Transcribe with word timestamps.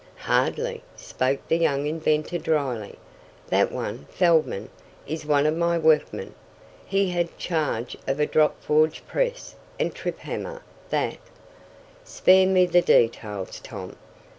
"Hardly," 0.21 0.81
spoke 0.95 1.47
the 1.47 1.57
young 1.57 1.85
inventor 1.85 2.39
dryly. 2.39 2.95
"That 3.49 3.71
one, 3.71 4.07
Feldman, 4.09 4.69
is 5.05 5.27
one 5.27 5.45
of 5.45 5.55
my 5.55 5.77
workmen. 5.77 6.33
He 6.87 7.11
had 7.11 7.37
charge 7.37 7.95
of 8.07 8.19
a 8.19 8.25
drop 8.25 8.63
forge 8.63 9.05
press 9.05 9.53
and 9.79 9.93
trip 9.93 10.17
hammer 10.17 10.63
that" 10.89 11.17
"Spare 12.03 12.47
me 12.47 12.65
the 12.65 12.81
details, 12.81 13.59
Tom!" 13.59 13.95